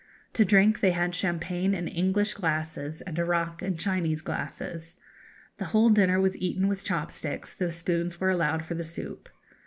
To 0.33 0.43
drink, 0.43 0.79
they 0.79 0.93
had 0.93 1.13
champagne 1.13 1.75
in 1.75 1.87
English 1.87 2.33
glasses, 2.33 3.01
and 3.01 3.19
arrack 3.19 3.61
in 3.61 3.77
Chinese 3.77 4.23
glasses. 4.23 4.97
The 5.57 5.65
whole 5.65 5.89
dinner 5.91 6.19
was 6.19 6.35
eaten 6.37 6.67
with 6.67 6.83
chop 6.83 7.11
sticks, 7.11 7.53
though 7.53 7.69
spoons 7.69 8.19
were 8.19 8.31
allowed 8.31 8.65
for 8.65 8.73
the 8.73 8.83
soup. 8.83 9.29